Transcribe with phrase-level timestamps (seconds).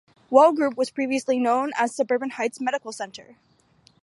[0.31, 3.35] Well Group was previously known as Suburban Heights Medical Center.